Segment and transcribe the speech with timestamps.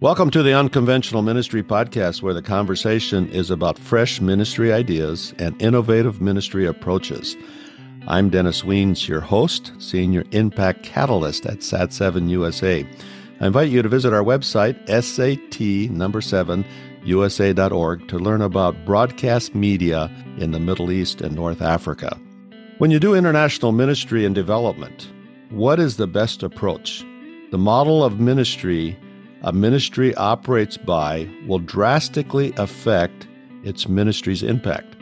[0.00, 5.60] Welcome to the Unconventional Ministry Podcast, where the conversation is about fresh ministry ideas and
[5.60, 7.36] innovative ministry approaches.
[8.06, 12.86] I'm Dennis Weens, your host, Senior Impact Catalyst at Sat7 USA.
[13.40, 16.64] I invite you to visit our website, SAT number 7
[17.02, 20.08] USA.org, to learn about broadcast media
[20.38, 22.16] in the Middle East and North Africa.
[22.78, 25.10] When you do international ministry and development,
[25.50, 27.04] what is the best approach?
[27.50, 28.96] The model of ministry
[29.42, 33.28] a ministry operates by will drastically affect
[33.62, 34.96] its ministry's impact.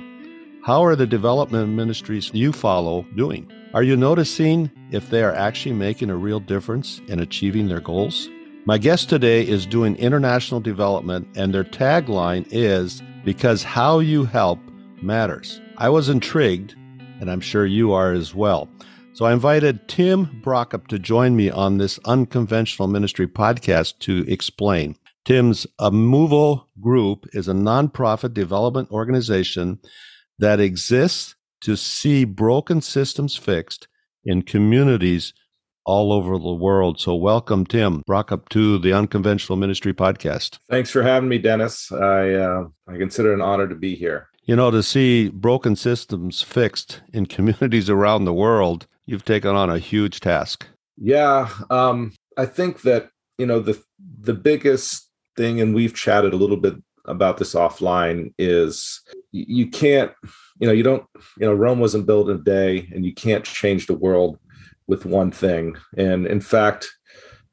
[0.64, 3.50] How are the development ministries you follow doing?
[3.72, 8.28] Are you noticing if they are actually making a real difference in achieving their goals?
[8.64, 14.58] My guest today is doing international development, and their tagline is Because How You Help
[15.00, 15.60] Matters.
[15.78, 16.74] I was intrigued,
[17.20, 18.68] and I'm sure you are as well.
[19.16, 24.94] So I invited Tim Brokopp to join me on this unconventional ministry podcast to explain.
[25.24, 29.78] Tim's Amoveo Group is a nonprofit development organization
[30.38, 33.88] that exists to see broken systems fixed
[34.22, 35.32] in communities
[35.86, 37.00] all over the world.
[37.00, 40.58] So welcome, Tim Brokopp, to the Unconventional Ministry podcast.
[40.68, 41.90] Thanks for having me, Dennis.
[41.90, 44.28] I uh, I consider it an honor to be here.
[44.44, 49.70] You know, to see broken systems fixed in communities around the world you've taken on
[49.70, 50.66] a huge task.
[50.98, 53.82] Yeah, um, I think that you know the
[54.20, 59.00] the biggest thing, and we've chatted a little bit about this offline, is
[59.32, 60.12] you can't,
[60.58, 61.04] you know, you don't,
[61.38, 64.38] you know, Rome wasn't built in a day, and you can't change the world
[64.86, 65.76] with one thing.
[65.96, 66.90] And in fact,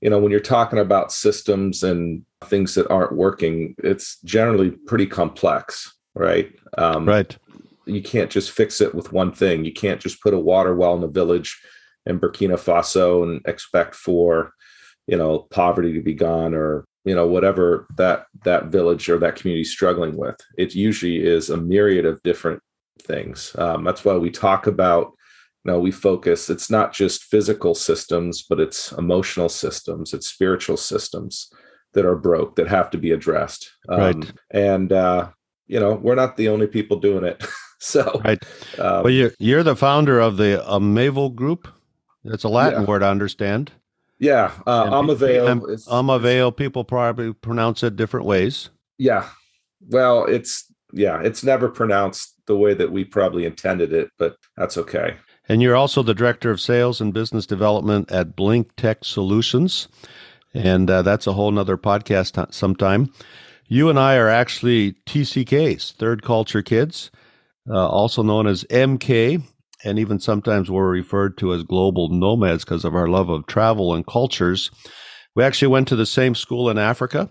[0.01, 5.07] you know, when you're talking about systems and things that aren't working, it's generally pretty
[5.07, 6.51] complex, right?
[6.77, 7.37] Um, right
[7.85, 9.65] you can't just fix it with one thing.
[9.65, 11.59] You can't just put a water well in a village
[12.05, 14.51] in Burkina Faso and expect for,
[15.07, 19.35] you know, poverty to be gone or you know whatever that that village or that
[19.35, 20.37] community is struggling with.
[20.57, 22.61] It usually is a myriad of different
[23.01, 23.55] things.
[23.57, 25.13] Um, that's why we talk about.
[25.65, 26.49] You know, we focus.
[26.49, 30.13] It's not just physical systems, but it's emotional systems.
[30.13, 31.49] It's spiritual systems
[31.93, 33.71] that are broke that have to be addressed.
[33.87, 34.33] Um, right.
[34.51, 35.29] And uh,
[35.67, 37.43] you know, we're not the only people doing it.
[37.93, 38.41] So, right.
[38.77, 41.67] Um, well, you're, you're the founder of the Amoveo Group.
[42.23, 42.87] That's a Latin yeah.
[42.87, 43.73] word, I understand.
[44.19, 45.69] Yeah, uh, Amoveo.
[45.69, 46.55] Is, Amoveo.
[46.55, 48.69] People probably pronounce it different ways.
[48.97, 49.27] Yeah.
[49.89, 54.77] Well, it's yeah, it's never pronounced the way that we probably intended it, but that's
[54.77, 55.17] okay.
[55.49, 59.89] And you're also the director of sales and business development at Blink Tech Solutions,
[60.53, 63.11] and uh, that's a whole nother podcast sometime.
[63.67, 67.11] You and I are actually TCKs, Third Culture Kids
[67.69, 69.43] uh, also known as MK,
[69.83, 73.93] and even sometimes we're referred to as global nomads because of our love of travel
[73.93, 74.71] and cultures.
[75.35, 77.29] We actually went to the same school in Africa,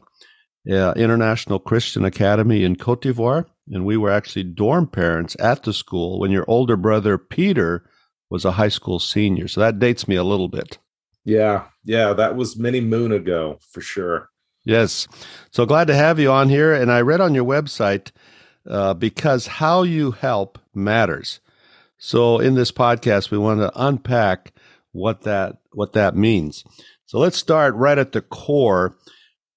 [0.71, 5.73] uh, International Christian Academy in Cote d'Ivoire, and we were actually dorm parents at the
[5.73, 7.85] school when your older brother Peter
[8.31, 9.47] was a high school senior.
[9.47, 10.79] So that dates me a little bit.
[11.25, 14.29] Yeah, yeah, that was many moon ago for sure.
[14.65, 15.07] Yes.
[15.51, 16.73] So glad to have you on here.
[16.73, 18.11] And I read on your website
[18.69, 21.41] uh, because how you help matters.
[21.99, 24.53] So in this podcast, we want to unpack
[24.93, 26.65] what that what that means.
[27.07, 28.97] So let's start right at the core.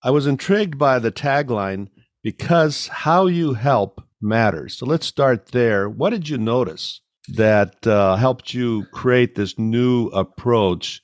[0.03, 1.87] I was intrigued by the tagline
[2.23, 4.77] because how you help matters.
[4.77, 5.89] So let's start there.
[5.89, 11.01] What did you notice that uh, helped you create this new approach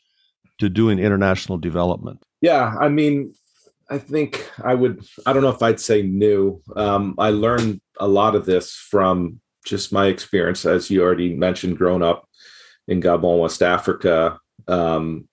[0.59, 2.23] to doing international development?
[2.41, 3.33] Yeah, I mean,
[3.91, 6.61] I think I would, I don't know if I'd say new.
[6.77, 11.77] Um, I learned a lot of this from just my experience, as you already mentioned,
[11.77, 12.25] growing up
[12.87, 15.27] in Gabon, West Africa, um,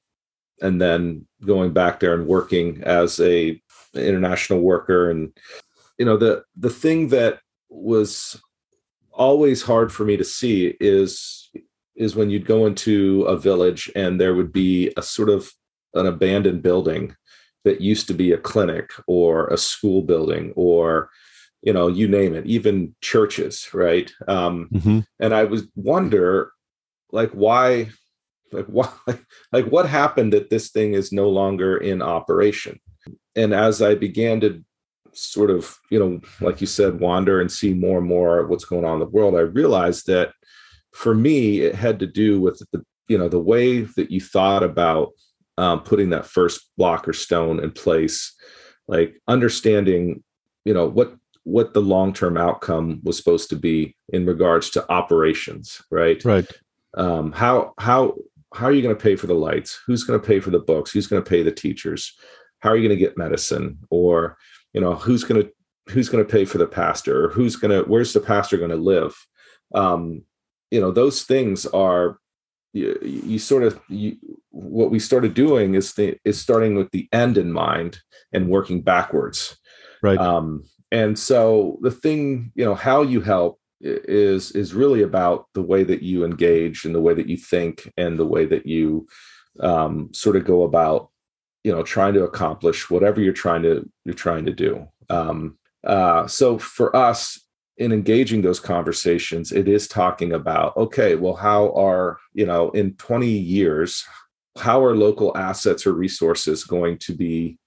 [0.61, 3.63] and then going back there and working as a
[3.95, 5.09] international worker.
[5.09, 5.33] And
[5.97, 8.43] you know, the the thing that was
[9.13, 11.49] always hard for me to see is
[11.95, 15.49] is when you'd go into a village and there would be a sort of
[15.95, 17.15] an abandoned building
[17.65, 21.11] that used to be a clinic or a school building or
[21.63, 25.01] you know you name it even churches right um mm-hmm.
[25.21, 26.53] and i was wonder
[27.11, 27.89] like why
[28.53, 28.91] like why
[29.53, 32.79] like what happened that this thing is no longer in operation
[33.37, 34.63] and as i began to
[35.13, 38.85] sort of you know like you said wander and see more and more what's going
[38.85, 40.33] on in the world i realized that
[40.93, 44.63] for me it had to do with the you know the way that you thought
[44.63, 45.13] about
[45.59, 48.35] um, putting that first block or stone in place
[48.87, 50.23] like understanding
[50.65, 51.15] you know what
[51.45, 56.23] what the long-term outcome was supposed to be in regards to operations right?
[56.25, 56.47] Right.
[56.95, 58.15] Um, how how
[58.55, 59.79] how are you going to pay for the lights?
[59.87, 60.91] Who's going to pay for the books?
[60.91, 62.15] Who's going to pay the teachers?
[62.61, 63.79] How are you going to get medicine?
[63.91, 64.37] Or
[64.73, 65.51] you know who's going to
[65.93, 67.27] who's going to pay for the pastor?
[67.27, 69.15] Or who's going to where's the pastor going to live?
[69.75, 70.23] Um
[70.71, 72.19] you know those things are
[72.73, 74.17] you, you sort of you,
[74.59, 78.01] what we started doing is the is starting with the end in mind
[78.33, 79.57] and working backwards.
[80.03, 80.19] Right.
[80.19, 85.63] Um and so the thing you know how you help is is really about the
[85.63, 89.07] way that you engage and the way that you think and the way that you
[89.61, 91.11] um, sort of go about
[91.65, 94.87] you know trying to accomplish whatever you're trying to you're trying to do.
[95.11, 97.41] Um, uh, so for us
[97.77, 102.93] in engaging those conversations it is talking about okay well how are you know in
[102.95, 104.05] 20 years
[104.59, 107.59] how are local assets or resources going to be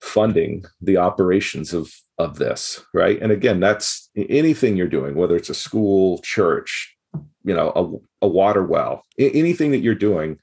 [0.00, 5.50] funding the operations of of this right and again that's anything you're doing whether it's
[5.50, 6.96] a school church
[7.44, 10.38] you know a, a water well anything that you're doing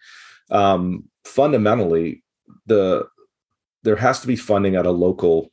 [0.52, 2.24] um, fundamentally
[2.68, 3.08] the
[3.84, 5.52] there has to be funding at a local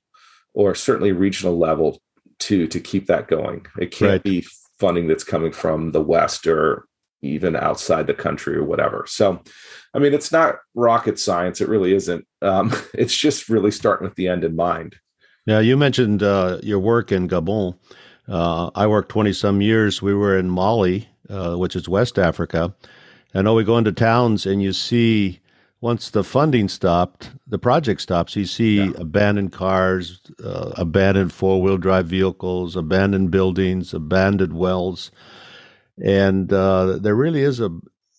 [0.52, 2.00] or certainly regional level
[2.38, 4.22] to to keep that going it can't right.
[4.22, 4.46] be
[4.78, 6.86] funding that's coming from the west or
[7.24, 9.42] even outside the country or whatever so
[9.94, 14.16] i mean it's not rocket science it really isn't um, it's just really starting with
[14.16, 14.96] the end in mind
[15.46, 17.76] yeah, you mentioned uh, your work in Gabon.
[18.26, 20.00] Uh, I worked 20 some years.
[20.00, 22.74] We were in Mali, uh, which is West Africa.
[23.34, 25.40] And oh, we go into towns and you see,
[25.80, 28.92] once the funding stopped, the project stops, you see yeah.
[28.96, 35.10] abandoned cars, uh, abandoned four wheel drive vehicles, abandoned buildings, abandoned wells.
[36.02, 37.70] And uh, there really is a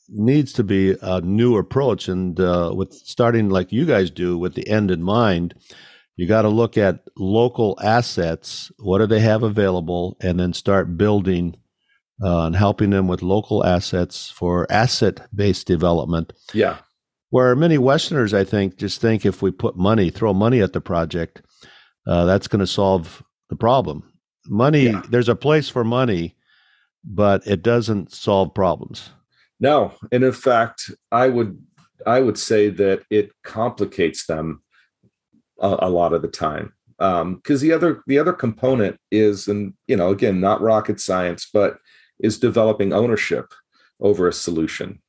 [0.07, 2.07] needs to be a new approach.
[2.07, 5.56] And uh, with starting like you guys do with the end in mind,
[6.16, 8.72] you got to look at local assets.
[8.80, 10.18] What do they have available?
[10.22, 11.56] And then start building
[12.24, 16.33] uh, and helping them with local assets for asset based development.
[16.54, 16.77] Yeah.
[17.30, 20.80] Where many Westerners, I think, just think if we put money, throw money at the
[20.80, 21.42] project,
[22.07, 24.13] uh, that's going to solve the problem.
[24.45, 25.01] Money, yeah.
[25.10, 26.38] there's a place for money,
[27.06, 29.12] but it doesn't solve problems.
[29.60, 31.62] No, and in fact, I would
[32.06, 34.62] I would say that it complicates them
[35.60, 36.74] a, a lot of the time.
[36.98, 41.50] Because um, the other the other component is and you know again not rocket science
[41.54, 41.78] but
[42.19, 43.54] is developing ownership
[44.00, 45.01] over a solution.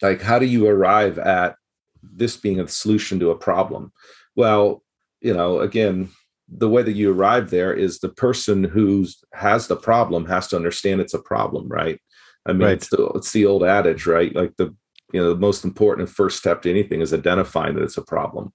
[0.00, 1.56] Like how do you arrive at
[2.02, 3.92] this being a solution to a problem?
[4.36, 4.82] Well
[5.20, 6.08] you know again
[6.48, 10.56] the way that you arrive there is the person who has the problem has to
[10.56, 12.00] understand it's a problem right
[12.46, 12.72] i mean right.
[12.72, 14.74] it's, the, it's the old adage right like the
[15.12, 18.52] you know the most important first step to anything is identifying that it's a problem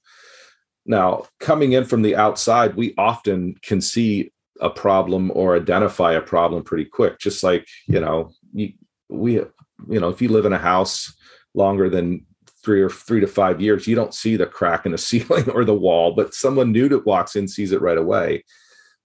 [0.87, 4.31] now, coming in from the outside, we often can see
[4.61, 7.19] a problem or identify a problem pretty quick.
[7.19, 8.71] Just like you know, you,
[9.09, 11.13] we you know, if you live in a house
[11.53, 12.25] longer than
[12.67, 15.63] three or three to five years, you don't see the crack in the ceiling or
[15.63, 18.43] the wall, but someone new that walks in sees it right away.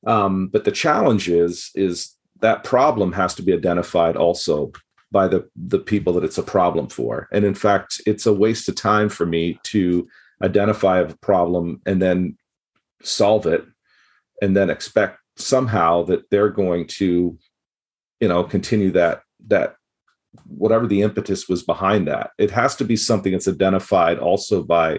[0.05, 4.73] Um, but the challenge is is that problem has to be identified also
[5.13, 7.29] by the the people that it's a problem for.
[7.31, 10.09] And in fact, it's a waste of time for me to
[10.43, 12.37] identify a problem and then
[13.05, 13.65] solve it
[14.41, 17.39] and then expect somehow that they're going to
[18.21, 19.77] you know continue that that
[20.47, 24.99] whatever the impetus was behind that it has to be something that's identified also by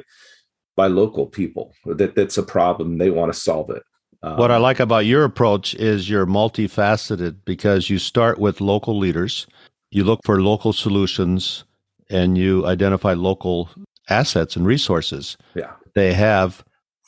[0.75, 3.83] by local people that that's a problem they want to solve it
[4.21, 8.97] um, what i like about your approach is you're multifaceted because you start with local
[8.97, 9.47] leaders
[9.92, 11.63] you look for local solutions
[12.09, 13.69] and you identify local
[14.09, 15.71] assets and resources yeah.
[15.95, 16.63] they have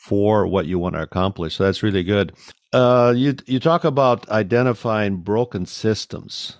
[0.05, 1.55] for what you want to accomplish.
[1.55, 2.34] So that's really good.
[2.72, 6.58] Uh, you you talk about identifying broken systems,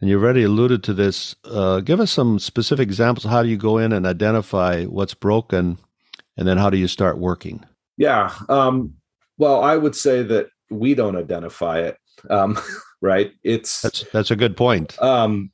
[0.00, 1.34] and you've already alluded to this.
[1.44, 3.24] Uh, give us some specific examples.
[3.24, 5.78] How do you go in and identify what's broken,
[6.36, 7.64] and then how do you start working?
[7.96, 8.34] Yeah.
[8.48, 8.94] Um,
[9.38, 11.96] well, I would say that we don't identify it.
[12.30, 12.58] Um,
[13.02, 13.32] right?
[13.42, 15.00] It's that's that's a good point.
[15.00, 15.50] Um,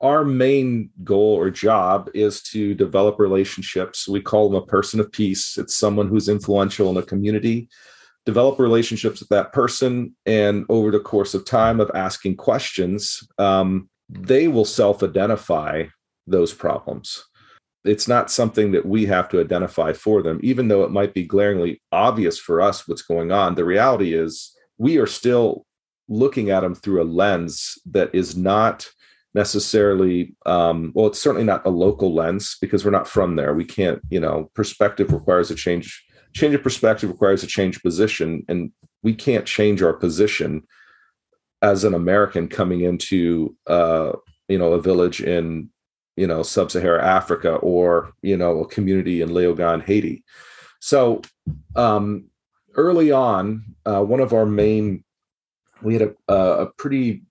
[0.00, 4.06] our main goal or job is to develop relationships.
[4.06, 5.56] We call them a person of peace.
[5.56, 7.68] It's someone who's influential in a community.
[8.26, 13.88] Develop relationships with that person, and over the course of time of asking questions, um,
[14.08, 15.84] they will self-identify
[16.26, 17.24] those problems.
[17.84, 21.24] It's not something that we have to identify for them, even though it might be
[21.24, 23.54] glaringly obvious for us what's going on.
[23.54, 25.66] The reality is, we are still
[26.08, 28.88] looking at them through a lens that is not
[29.34, 33.64] necessarily um, well it's certainly not a local lens because we're not from there we
[33.64, 38.44] can't you know perspective requires a change change of perspective requires a change of position
[38.48, 38.70] and
[39.02, 40.62] we can't change our position
[41.62, 44.12] as an american coming into uh,
[44.48, 45.70] you know a village in
[46.16, 50.24] you know sub-saharan africa or you know a community in Leogane haiti
[50.80, 51.22] So
[51.76, 52.26] um,
[52.76, 55.04] early on, uh, one of our main,
[55.82, 57.22] we had a, a pretty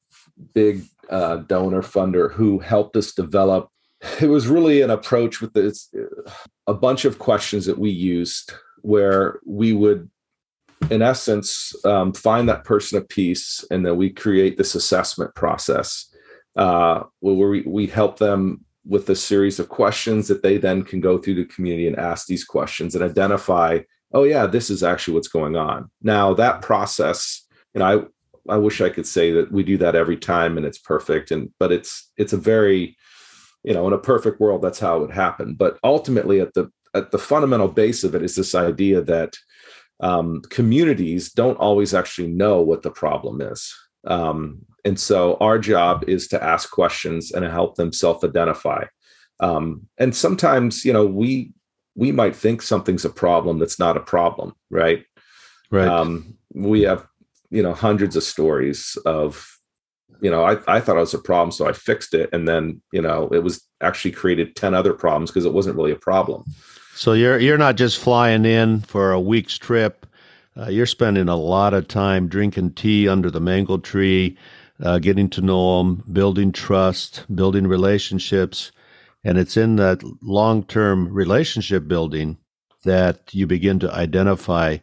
[0.54, 3.70] big uh, donor funder who helped us develop.
[4.22, 5.94] It was really an approach with this,
[6.68, 8.52] a bunch of questions that we used
[8.84, 10.10] where we would
[10.90, 16.14] in essence, um, find that person of peace, and then we create this assessment process
[16.56, 21.00] uh, where we, we help them with a series of questions that they then can
[21.00, 23.80] go through the community and ask these questions and identify,
[24.14, 25.90] oh yeah, this is actually what's going on.
[26.02, 29.96] Now that process, you know, I I wish I could say that we do that
[29.96, 32.98] every time and it's perfect, and but it's it's a very,
[33.64, 35.56] you know, in a perfect world, that's how it would happen.
[35.56, 39.36] But ultimately, at the at the fundamental base of it is this idea that
[40.00, 43.74] um, communities don't always actually know what the problem is.
[44.06, 48.86] Um, and so our job is to ask questions and help them self-identify.
[49.40, 51.54] Um, and sometimes, you know, we
[51.96, 55.06] we might think something's a problem that's not a problem, right?
[55.70, 55.88] Right.
[55.88, 57.06] Um, we have,
[57.50, 59.48] you know, hundreds of stories of,
[60.22, 62.82] you know, I, I thought it was a problem, so I fixed it, and then,
[62.92, 66.44] you know, it was actually created ten other problems because it wasn't really a problem.
[66.96, 70.06] So you're you're not just flying in for a week's trip.
[70.56, 74.38] Uh, you're spending a lot of time drinking tea under the mango tree,
[74.84, 78.72] uh, getting to know them, building trust, building relationships,
[79.24, 82.38] and it's in that long-term relationship building
[82.84, 84.78] that you begin to identify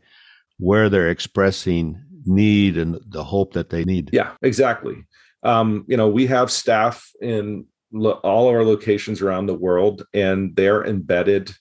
[0.59, 4.11] where they're expressing need and the hope that they need.
[4.13, 5.07] Yeah, exactly.
[5.45, 10.05] Um, you know, we have staff in lo- all of our locations around the world,
[10.13, 11.55] and they're embedded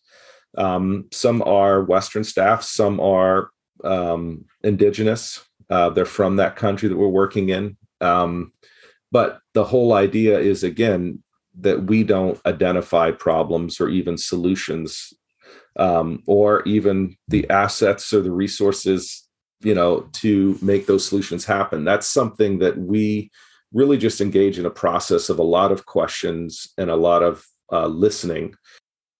[0.57, 3.49] um, some are Western staff, some are
[3.83, 5.43] um, indigenous.
[5.69, 7.77] Uh, they're from that country that we're working in.
[8.01, 8.53] Um,
[9.11, 11.23] but the whole idea is, again,
[11.61, 15.13] that we don't identify problems or even solutions
[15.77, 19.27] um, or even the assets or the resources
[19.61, 23.29] you know to make those solutions happen that's something that we
[23.73, 27.45] really just engage in a process of a lot of questions and a lot of
[27.71, 28.53] uh, listening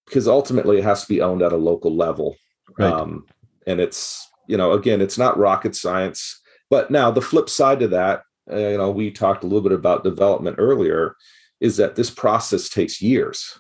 [0.10, 2.36] because ultimately it has to be owned at a local level.
[2.78, 2.92] Right.
[2.92, 3.28] Um,
[3.68, 6.42] and it's, you know, again, it's not rocket science.
[6.72, 9.72] But now the flip side to that, uh, you know, we talked a little bit
[9.72, 11.16] about development earlier,
[11.60, 13.60] is that this process takes years,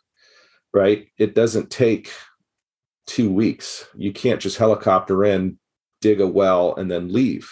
[0.74, 1.08] right?
[1.20, 2.12] It doesn't take
[3.06, 3.86] two weeks.
[3.96, 5.60] You can't just helicopter in,
[6.02, 7.52] dig a well, and then leave.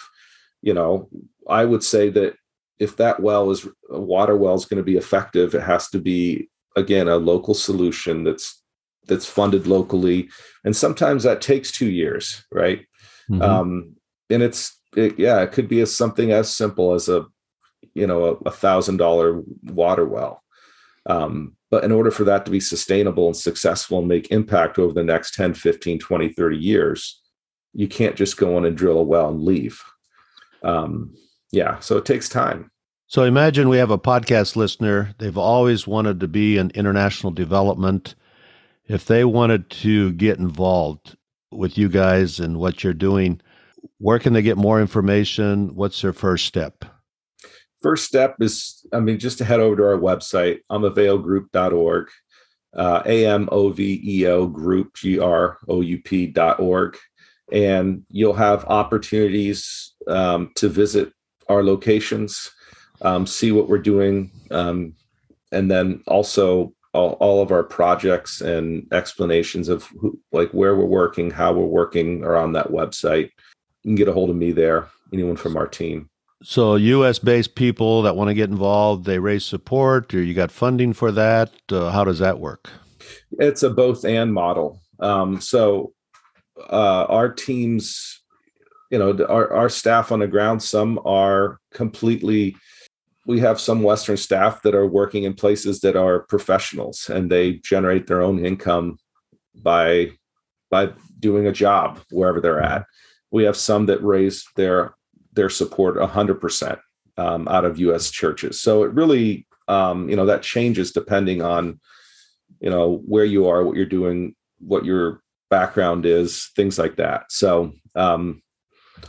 [0.62, 1.08] You know,
[1.48, 2.34] I would say that
[2.80, 6.00] if that well is a water well is going to be effective, it has to
[6.00, 8.57] be again a local solution that's
[9.08, 10.28] that's funded locally.
[10.64, 12.86] And sometimes that takes two years right?
[13.30, 13.42] Mm-hmm.
[13.42, 13.96] um,
[14.30, 17.26] and it's it, yeah it could be as something as simple as a
[17.94, 20.42] you know a thousand dollar water well.
[21.06, 24.92] Um, but in order for that to be sustainable and successful and make impact over
[24.92, 27.22] the next 10 15 20 30 years
[27.74, 29.82] you can't just go in and drill a well and leave.
[30.62, 31.14] Um,
[31.50, 32.70] yeah so it takes time.
[33.06, 35.14] So imagine we have a podcast listener.
[35.18, 38.14] They've always wanted to be in international development
[38.88, 41.16] if they wanted to get involved
[41.50, 43.40] with you guys and what you're doing,
[43.98, 45.74] where can they get more information?
[45.74, 46.84] What's their first step?
[47.82, 52.08] First step is, I mean, just to head over to our website, amoveogroup.org,
[52.76, 56.96] uh, A-M-O-V-E-O group, G-R-O-U-P dot org.
[57.52, 61.12] And you'll have opportunities um, to visit
[61.48, 62.50] our locations,
[63.02, 64.94] um, see what we're doing, um,
[65.52, 70.84] and then also all, all of our projects and explanations of who, like where we're
[70.84, 73.30] working, how we're working are on that website.
[73.82, 76.08] You can get a hold of me there, anyone from our team.
[76.42, 77.18] So, U.S.
[77.18, 81.10] based people that want to get involved, they raise support, or you got funding for
[81.12, 81.50] that.
[81.70, 82.70] Uh, how does that work?
[83.32, 84.80] It's a both and model.
[85.00, 85.94] Um, so,
[86.70, 88.22] uh, our teams,
[88.90, 92.56] you know, our, our staff on the ground, some are completely
[93.28, 97.52] we have some Western staff that are working in places that are professionals and they
[97.62, 98.98] generate their own income
[99.54, 100.10] by
[100.70, 102.86] by doing a job wherever they're at.
[103.30, 104.94] We have some that raise their
[105.34, 106.78] their support 100%
[107.18, 108.10] um, out of U.S.
[108.10, 108.60] churches.
[108.62, 111.80] So it really, um, you know, that changes depending on,
[112.60, 115.20] you know, where you are, what you're doing, what your
[115.50, 117.30] background is, things like that.
[117.30, 118.42] So um,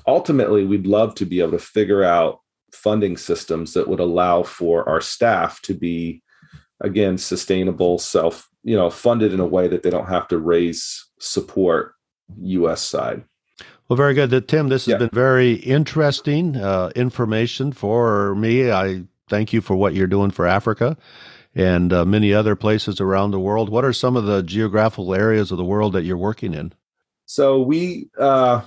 [0.06, 2.42] ultimately, we'd love to be able to figure out
[2.74, 6.22] funding systems that would allow for our staff to be
[6.82, 11.10] again sustainable self you know funded in a way that they don't have to raise
[11.20, 11.94] support
[12.46, 13.24] us side.
[13.88, 14.48] Well very good.
[14.48, 14.98] Tim this has yeah.
[14.98, 18.72] been very interesting uh, information for me.
[18.72, 20.98] I thank you for what you're doing for africa
[21.56, 23.70] and uh, many other places around the world.
[23.70, 26.74] What are some of the geographical areas of the world that you're working in?
[27.26, 28.62] So we, uh,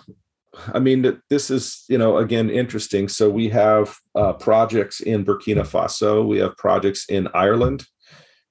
[0.74, 3.08] I mean, this is you know again interesting.
[3.08, 7.84] So we have uh, projects in Burkina Faso, we have projects in Ireland,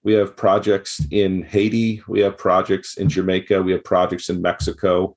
[0.04, 5.16] we have projects in Haiti, we have projects in Jamaica, we have projects in Mexico,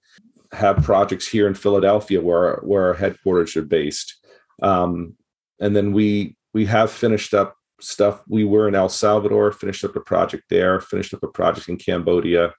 [0.52, 4.14] have projects here in Philadelphia where where our headquarters are based.
[4.62, 5.16] Um,
[5.60, 8.22] and then we we have finished up stuff.
[8.28, 11.76] We were in El Salvador, finished up a project there, finished up a project in
[11.76, 12.54] Cambodia.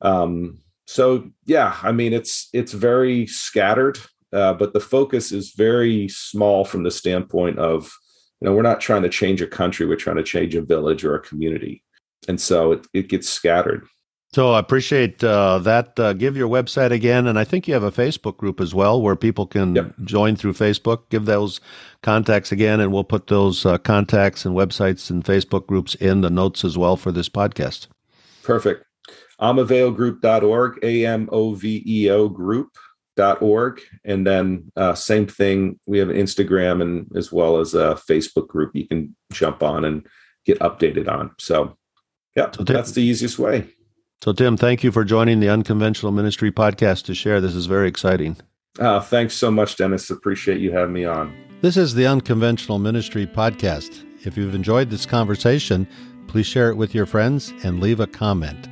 [0.00, 3.98] Um, so yeah, I mean it's it's very scattered,
[4.32, 7.92] uh, but the focus is very small from the standpoint of
[8.40, 11.04] you know we're not trying to change a country, we're trying to change a village
[11.04, 11.84] or a community,
[12.26, 13.86] and so it, it gets scattered.
[14.32, 16.00] So I appreciate uh, that.
[16.00, 19.02] Uh, give your website again, and I think you have a Facebook group as well
[19.02, 19.94] where people can yep.
[20.04, 21.10] join through Facebook.
[21.10, 21.60] Give those
[22.02, 26.30] contacts again, and we'll put those uh, contacts and websites and Facebook groups in the
[26.30, 27.88] notes as well for this podcast.
[28.42, 28.87] Perfect.
[29.40, 33.80] Amoveogroup.org, A M O V E O group.org.
[34.04, 38.74] And then uh, same thing, we have Instagram and as well as a Facebook group
[38.74, 40.06] you can jump on and
[40.44, 41.30] get updated on.
[41.38, 41.76] So,
[42.36, 43.66] yeah, so that's the easiest way.
[44.22, 47.40] So, Tim, thank you for joining the Unconventional Ministry podcast to share.
[47.40, 48.36] This is very exciting.
[48.78, 50.10] Uh, thanks so much, Dennis.
[50.10, 51.32] Appreciate you having me on.
[51.60, 54.04] This is the Unconventional Ministry podcast.
[54.24, 55.86] If you've enjoyed this conversation,
[56.26, 58.67] please share it with your friends and leave a comment.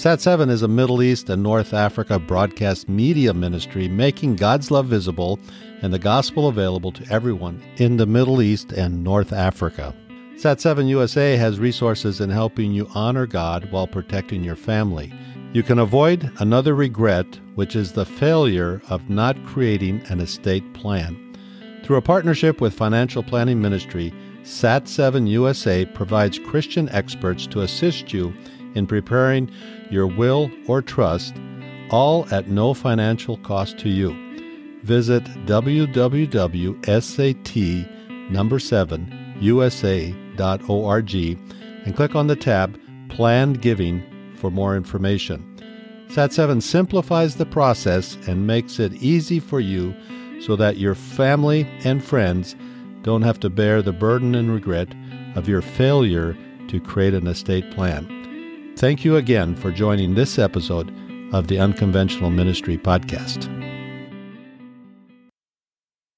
[0.00, 5.38] Sat7 is a Middle East and North Africa broadcast media ministry making God's love visible
[5.82, 9.94] and the gospel available to everyone in the Middle East and North Africa.
[10.36, 15.12] Sat7 USA has resources in helping you honor God while protecting your family.
[15.52, 21.36] You can avoid another regret, which is the failure of not creating an estate plan.
[21.84, 24.14] Through a partnership with Financial Planning Ministry,
[24.44, 28.32] Sat7 USA provides Christian experts to assist you
[28.74, 29.50] in preparing
[29.90, 31.34] your will or trust,
[31.90, 34.14] all at no financial cost to you.
[34.82, 35.96] Visit www.sat
[38.30, 45.46] number 7 usa.org and click on the tab Planned Giving for more information.
[46.08, 49.94] Sat7 simplifies the process and makes it easy for you
[50.40, 52.56] so that your family and friends
[53.02, 54.88] don't have to bear the burden and regret
[55.36, 56.36] of your failure
[56.68, 58.19] to create an estate plan.
[58.80, 60.90] Thank you again for joining this episode
[61.34, 63.59] of the Unconventional Ministry Podcast.